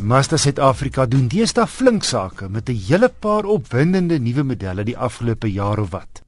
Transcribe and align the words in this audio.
Mazda 0.00 0.38
Suid-Afrika 0.40 1.04
doen 1.04 1.26
deesdae 1.28 1.66
flink 1.68 2.06
sake 2.08 2.48
met 2.48 2.70
'n 2.70 2.80
hele 2.88 3.08
paar 3.08 3.44
opwindende 3.44 4.18
nuwe 4.18 4.42
modelle 4.42 4.84
die 4.84 4.96
afgelope 4.96 5.52
jaar 5.52 5.78
of 5.78 5.90
wat. 5.90 6.22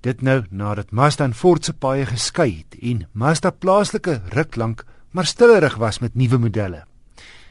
Dit 0.00 0.22
nou 0.22 0.44
nadat 0.50 0.90
Mazda 0.90 1.24
en 1.24 1.34
Ford 1.34 1.64
se 1.64 1.72
paie 1.72 2.06
geskei 2.06 2.64
het 2.64 2.80
en 2.80 3.06
Mazda 3.12 3.50
plaaslike 3.50 4.20
ruk 4.28 4.56
lank 4.56 4.84
maar 5.10 5.26
stillerig 5.26 5.76
was 5.76 5.98
met 5.98 6.14
nuwe 6.14 6.38
modelle. 6.38 6.84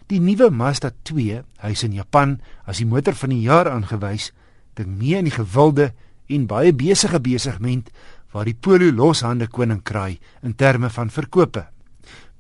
Die 0.08 0.20
nuwe 0.20 0.50
Mazda 0.50 0.92
2, 1.02 1.44
hy's 1.58 1.84
in 1.84 1.94
Japan 1.94 2.42
as 2.66 2.78
die 2.78 2.86
motor 2.86 3.14
van 3.14 3.30
die 3.30 3.42
jaar 3.42 3.70
aangewys, 3.70 4.34
ding 4.74 4.98
mee 4.98 5.16
in 5.16 5.24
die 5.24 5.38
gewilde 5.38 5.94
en 6.28 6.48
baie 6.48 6.74
besige 6.74 7.20
besigment 7.20 7.90
waar 8.32 8.46
die 8.46 8.58
Polo 8.60 8.92
loshande 8.92 9.48
koning 9.48 9.84
kraai 9.84 10.20
in 10.42 10.56
terme 10.56 10.90
van 10.90 11.10
verkope. 11.10 11.68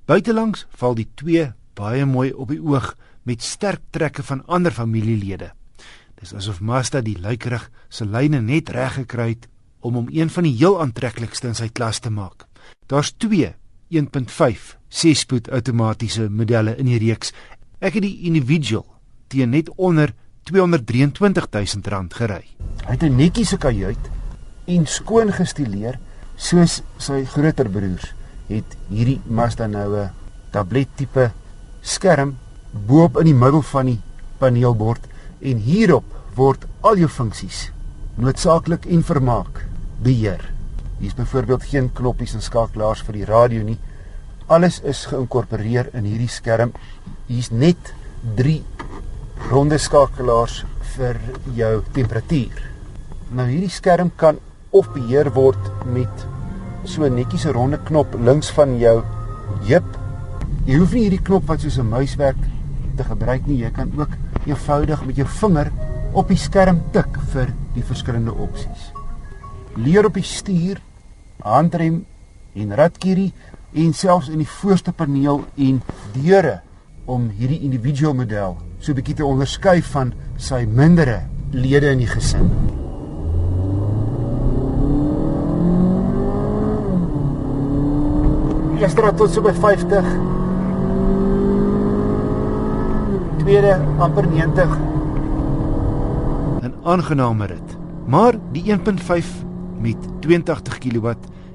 Buitelangs 0.05 0.65
val 0.69 0.95
die 0.95 1.07
2 1.15 1.53
baie 1.73 2.05
mooi 2.05 2.31
op 2.33 2.47
die 2.47 2.61
oog 2.61 2.95
met 3.23 3.41
sterk 3.41 3.81
trekke 3.89 4.23
van 4.23 4.45
ander 4.45 4.71
familielede. 4.71 5.51
Dis 6.19 6.33
asof 6.33 6.61
Mazda 6.61 7.01
die 7.01 7.17
lykerig 7.17 7.69
se 7.89 8.05
lyne 8.05 8.41
net 8.41 8.69
reg 8.69 8.93
gekry 8.93 9.29
het 9.33 9.47
om 9.81 9.95
hom 9.97 10.09
een 10.13 10.29
van 10.29 10.45
die 10.45 10.55
heel 10.57 10.77
aantreklikste 10.81 11.47
in 11.47 11.57
sy 11.57 11.69
klas 11.69 11.99
te 11.99 12.09
maak. 12.09 12.45
Daar's 12.87 13.13
2 13.17 13.55
1.5 13.91 14.75
6-spoed 14.91 15.49
outomatiese 15.51 16.29
modelle 16.29 16.75
in 16.77 16.85
die 16.91 16.99
reeks. 17.01 17.33
Ek 17.79 17.97
het 17.97 18.05
die 18.05 18.27
individual 18.29 18.85
teen 19.31 19.51
net 19.55 19.71
onder 19.75 20.13
223 20.49 21.47
000 21.51 21.91
rand 21.91 22.13
gery. 22.13 22.43
Hy 22.85 22.91
het 22.91 23.03
'n 23.03 23.15
netjiese 23.15 23.57
kajuit 23.57 24.09
en 24.65 24.85
skoon 24.85 25.31
gestileer 25.33 25.99
soos 26.35 26.81
sy 26.97 27.25
groter 27.25 27.69
broers 27.69 28.13
het 28.47 28.77
hierdie 28.89 29.21
Mazda 29.25 29.67
nou 29.67 29.89
'n 29.97 30.11
tablet 30.51 30.89
tipe 30.95 31.31
skerm 31.81 32.37
bo-op 32.71 33.19
in 33.19 33.25
die 33.31 33.37
middel 33.37 33.61
van 33.61 33.85
die 33.85 33.99
paneelbord 34.39 35.07
en 35.41 35.61
hierop 35.65 36.07
word 36.35 36.65
al 36.81 36.97
jou 37.01 37.09
funksies 37.11 37.69
noodsaaklik 38.21 38.85
en 38.91 39.03
vermaak 39.03 39.63
beheer. 40.03 40.41
Hier's 40.99 41.15
byvoorbeeld 41.17 41.63
geen 41.63 41.89
knoppies 41.97 42.35
en 42.37 42.43
skakelaars 42.43 43.01
vir 43.07 43.17
die 43.17 43.25
radio 43.25 43.63
nie. 43.65 43.77
Alles 44.51 44.81
is 44.85 45.05
geïnkorporeer 45.09 45.89
in 45.97 46.05
hierdie 46.05 46.29
skerm. 46.29 46.73
Hier's 47.27 47.49
net 47.51 47.93
3 48.37 48.59
ronde 49.49 49.79
skakelaars 49.81 50.61
vir 50.95 51.17
jou 51.57 51.73
temperatuur. 51.95 52.61
Nou 53.31 53.47
hierdie 53.49 53.71
skerm 53.71 54.11
kan 54.15 54.37
of 54.71 54.91
beheer 54.93 55.31
word 55.33 55.71
met 55.85 56.27
so 56.85 57.07
netjies 57.07 57.45
'n 57.45 57.53
ronde 57.53 57.79
knop 57.87 58.15
links 58.19 58.51
van 58.51 58.77
jou 58.77 59.01
heup. 59.67 59.97
Jy 60.65 60.77
hoef 60.77 60.93
nie 60.93 61.03
hierdie 61.07 61.25
knop 61.25 61.47
wat 61.47 61.61
soos 61.61 61.77
'n 61.77 61.89
muis 61.89 62.15
werk 62.15 62.37
te 63.01 63.09
gebruik 63.09 63.47
nie. 63.49 63.61
Jy 63.65 63.71
kan 63.75 63.91
ook 63.97 64.13
eenvoudig 64.45 65.05
met 65.05 65.19
jou 65.21 65.27
vinger 65.41 65.71
op 66.13 66.29
die 66.29 66.39
skerm 66.39 66.81
tik 66.93 67.17
vir 67.33 67.53
die 67.75 67.85
verskillende 67.85 68.33
opsies. 68.33 68.89
Leer 69.79 70.05
op 70.09 70.17
die 70.19 70.27
stuur, 70.27 70.81
handrem 71.41 72.03
en 72.53 72.75
ratkierie 72.75 73.31
en 73.73 73.93
selfs 73.95 74.29
in 74.29 74.41
die 74.43 74.49
voorste 74.59 74.91
paneel 74.91 75.45
en 75.55 75.79
deure 76.17 76.59
om 77.09 77.29
hierdie 77.37 77.61
individual 77.65 78.13
model 78.13 78.57
so 78.83 78.93
bietjie 78.97 79.15
te 79.21 79.25
onderskei 79.25 79.79
van 79.93 80.11
sy 80.41 80.65
mindere 80.67 81.21
lede 81.55 81.93
in 81.95 82.03
die 82.03 82.11
gesin. 82.11 82.51
Eerste 88.81 89.11
tot 89.17 89.29
so 89.29 89.45
by 89.45 89.53
50 89.53 90.40
tweede 93.41 93.73
amper 93.97 94.27
90. 94.29 94.77
'n 96.61 96.73
Aangename 96.83 97.45
rit. 97.45 97.77
Maar 98.05 98.37
die 98.51 98.63
1.5 98.69 99.25
met 99.81 99.97
82 100.19 100.77
kW 100.77 101.07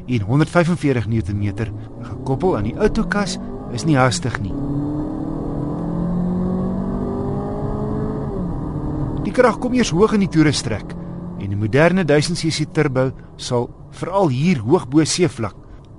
en 0.07 0.21
145 0.21 1.07
Nm 1.07 1.53
gekoppel 2.01 2.57
aan 2.57 2.63
die 2.63 2.79
outokas 2.79 3.39
is 3.73 3.85
nie 3.85 3.97
hastig 3.97 4.41
nie. 4.41 4.55
Die 9.23 9.33
krag 9.33 9.59
kom 9.59 9.75
eers 9.75 9.91
hoog 9.91 10.15
in 10.15 10.23
die 10.27 10.31
toerestrek 10.31 10.95
en 11.39 11.49
die 11.49 11.59
moderne 11.59 12.05
1000cc 12.05 12.71
turbo 12.73 13.11
sal 13.37 13.71
veral 13.91 14.29
hier 14.29 14.59
hoog 14.59 14.89
bo 14.89 15.05
seevlak 15.05 15.55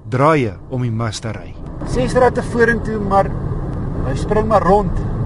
draaie 0.09 0.55
om 0.69 0.81
die 0.81 0.91
Mazda 0.91 1.31
ry. 1.31 1.53
Ses 1.87 2.15
ratte 2.15 2.43
vorentoe, 2.43 2.99
maar 2.99 3.27
hy 4.07 4.15
spring 4.15 4.47
maar 4.47 4.63
rond 4.63 5.16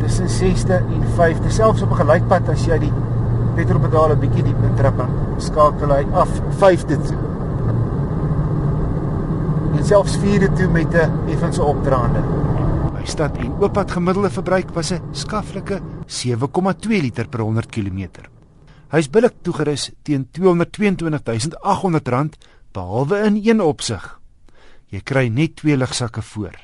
tussen 0.00 0.28
6de 0.28 0.74
en 0.74 1.02
5de 1.18 1.50
selfs 1.50 1.82
op 1.82 1.90
'n 1.90 1.94
gelykpad 2.00 2.48
as 2.48 2.66
jy 2.66 2.78
die 2.78 2.92
petrolpedaal 3.54 4.10
'n 4.12 4.18
bietjie 4.18 4.42
diep 4.42 4.62
intrap 4.70 4.98
en 5.00 5.10
skakel 5.38 5.90
hy 5.94 6.04
af 6.12 6.28
5de 6.60 6.96
toe. 7.08 7.18
En 9.76 9.84
selfs 9.84 10.16
4de 10.16 10.52
toe 10.52 10.68
met 10.68 10.94
'n 10.94 11.10
effense 11.28 11.62
opdraande. 11.62 12.20
My 12.92 13.04
stad 13.04 13.36
en 13.36 13.52
ooppad 13.60 13.90
gemiddelde 13.90 14.30
verbruik 14.30 14.70
was 14.74 14.90
'n 14.92 15.00
skaflike 15.12 15.80
7,2 16.06 17.00
liter 17.00 17.28
per 17.28 17.40
100 17.40 17.66
km. 17.70 18.08
Hy's 18.90 19.10
billik 19.10 19.34
toegerus 19.42 19.90
teen 20.02 20.28
R222800 20.30 20.38
behalwe 22.72 23.18
in 23.26 23.40
een 23.42 23.60
opsig. 23.60 24.20
Jy 24.86 25.00
kry 25.00 25.28
net 25.28 25.56
twee 25.56 25.76
lugsakke 25.76 26.22
voor. 26.22 26.54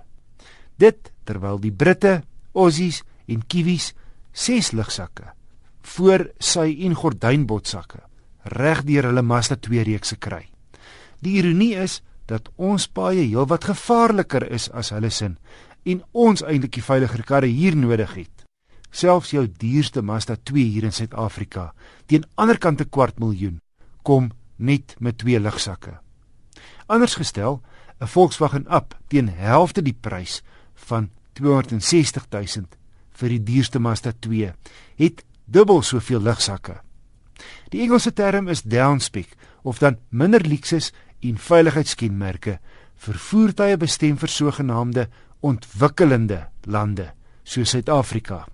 Dit 0.76 1.12
terwyl 1.24 1.60
die 1.60 1.72
Britte, 1.72 2.22
Aussies 2.54 3.02
en 3.32 3.42
kiwis 3.46 3.92
ses 4.32 4.72
lugsakke 4.72 5.32
voor 5.82 6.28
sy 6.38 6.68
en 6.86 6.94
gordynbotsakke 6.94 8.00
reg 8.56 8.82
deur 8.86 9.08
hulle 9.10 9.22
Mazda 9.22 9.56
2 9.56 9.84
reekse 9.86 10.16
kry. 10.16 10.46
Die 11.22 11.38
ironie 11.38 11.74
is 11.78 12.00
dat 12.30 12.48
ons 12.56 12.88
paaie 12.88 13.24
heelwat 13.26 13.68
gevaarliker 13.70 14.46
is 14.50 14.68
as 14.70 14.92
hulle 14.94 15.10
sin 15.10 15.36
en 15.86 16.02
ons 16.12 16.42
eintlik 16.46 16.78
die 16.78 16.84
veiliger 16.86 17.24
karre 17.26 17.50
hier 17.50 17.76
nodig 17.76 18.14
het. 18.14 18.46
Selfs 18.90 19.32
jou 19.32 19.46
duurste 19.46 20.02
Mazda 20.02 20.36
2 20.36 20.64
hier 20.74 20.86
in 20.86 20.94
Suid-Afrika 20.94 21.72
teen 22.06 22.26
ander 22.36 22.58
kant 22.58 22.80
'n 22.80 22.90
kwart 22.90 23.18
miljoen 23.18 23.60
kom 24.02 24.30
net 24.56 24.94
met 24.98 25.18
twee 25.18 25.40
lugsakke. 25.40 25.98
Anders 26.86 27.14
gestel, 27.14 27.62
'n 28.00 28.06
Volkswagen 28.06 28.66
Up 28.70 28.94
teen 29.08 29.28
helfte 29.28 29.82
die 29.82 29.96
prys 30.00 30.42
van 30.74 31.10
260 31.32 32.26
000 32.30 32.81
vir 33.18 33.34
die 33.36 33.42
duurste 33.42 33.78
Mazda 33.78 34.12
2 34.12 34.52
het 35.00 35.24
dubbel 35.44 35.82
soveel 35.82 36.22
lugsakke. 36.22 36.80
Die 37.72 37.82
Engelse 37.82 38.12
term 38.12 38.48
is 38.48 38.62
downspeak 38.62 39.36
of 39.62 39.78
dan 39.78 39.98
minder 40.10 40.42
luksus 40.46 40.92
en 41.22 41.38
veiligheidskenmerke 41.38 42.58
vir 43.02 43.18
voertuie 43.18 43.76
bestem 43.76 44.18
vir 44.18 44.30
sogenaamde 44.30 45.08
ontwikkelende 45.42 46.46
lande 46.66 47.10
soos 47.42 47.74
Suid-Afrika. 47.74 48.44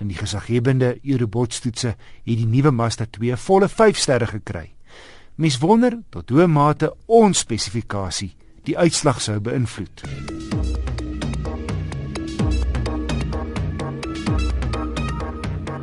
In 0.00 0.10
die 0.10 0.18
gesaghebende 0.18 0.96
Eurobots-toetse 1.04 1.94
het 1.94 2.38
die 2.38 2.48
nuwe 2.48 2.72
Mazda 2.74 3.06
2 3.06 3.38
volle 3.38 3.68
5 3.68 3.98
sterre 3.98 4.26
gekry. 4.26 4.72
Mens 5.36 5.60
wonder 5.62 5.98
tot 6.10 6.30
hoe 6.30 6.46
mate 6.46 6.92
ons 7.06 7.46
spesifikasie 7.46 8.34
die 8.66 8.78
uitslag 8.78 9.22
sou 9.22 9.40
beïnvloed. 9.42 10.31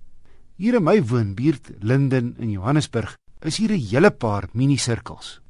Hier 0.55 0.75
in 0.79 0.85
my 0.87 1.03
woonbuurt 1.03 1.71
Linden 1.81 2.35
in 2.39 2.51
Johannesburg 2.51 3.17
is 3.43 3.57
hier 3.57 3.71
'n 3.75 3.87
hele 3.91 4.11
paar 4.11 4.49
mini-sirkels. 4.53 5.41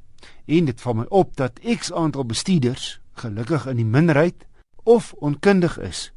En 0.46 0.64
dit 0.64 0.80
val 0.80 0.94
my 0.94 1.04
op 1.08 1.36
dat 1.36 1.60
X 1.60 1.92
aantal 1.92 2.24
bestuurders 2.24 3.00
gelukkig 3.12 3.66
in 3.66 3.76
die 3.76 3.84
minderheid 3.84 4.46
of 4.82 5.12
onkundig 5.12 5.78
is 5.78 6.15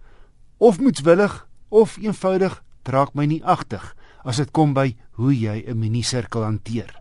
of 0.59 0.79
moetswillig 0.79 1.47
of 1.69 1.97
eenvoudig 1.97 2.59
draak 2.83 3.13
my 3.15 3.25
nie 3.25 3.41
agtig 3.43 3.83
as 4.27 4.39
dit 4.41 4.51
kom 4.51 4.73
by 4.75 4.91
hoe 5.19 5.33
jy 5.33 5.63
'n 5.67 5.79
minisirkel 5.79 6.43
hanteer. 6.43 6.91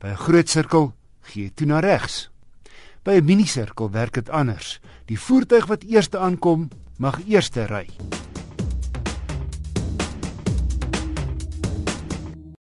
By 0.00 0.08
'n 0.08 0.22
groot 0.26 0.48
sirkel 0.48 0.92
gee 1.22 1.44
jy 1.44 1.50
toe 1.54 1.66
na 1.66 1.80
regs. 1.80 2.30
By 3.02 3.16
'n 3.16 3.24
minisirkel 3.24 3.90
werk 3.90 4.14
dit 4.14 4.28
anders. 4.28 4.80
Die 5.06 5.18
voertuig 5.18 5.66
wat 5.66 5.84
eerste 5.84 6.18
aankom, 6.18 6.68
mag 6.98 7.20
eerste 7.26 7.66
ry. 7.66 7.88